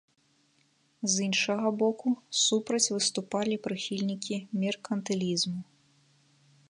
З 1.15 1.25
іншага 1.25 1.67
боку, 1.81 2.13
супраць 2.45 2.91
выступалі 2.95 3.59
прыхільнікі 3.67 4.35
меркантылізму. 4.65 5.61